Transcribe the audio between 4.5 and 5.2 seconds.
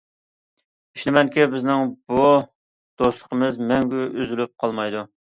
قالمايدۇ.